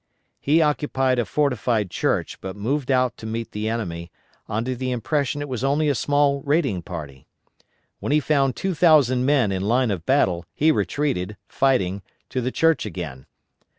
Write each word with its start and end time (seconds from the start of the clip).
He 0.39 0.63
occupied 0.63 1.19
a 1.19 1.25
fortified 1.25 1.91
church, 1.91 2.41
but 2.41 2.55
moved 2.55 2.89
out 2.89 3.17
to 3.17 3.27
meet 3.27 3.51
the 3.51 3.69
enemy, 3.69 4.11
under 4.49 4.73
the 4.73 4.89
impression 4.89 5.43
it 5.43 5.47
was 5.47 5.63
only 5.63 5.89
a 5.89 5.93
small 5.93 6.41
raiding 6.41 6.81
party. 6.81 7.27
When 7.99 8.11
he 8.11 8.19
found 8.19 8.55
two 8.55 8.73
thousand 8.73 9.27
men 9.27 9.51
in 9.51 9.61
line 9.61 9.91
of 9.91 10.03
battle 10.03 10.45
he 10.55 10.71
retreated, 10.71 11.37
fighting, 11.47 12.01
to 12.29 12.41
the 12.41 12.51
church 12.51 12.83
again. 12.83 13.27